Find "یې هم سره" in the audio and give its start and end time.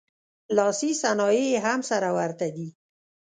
1.51-2.09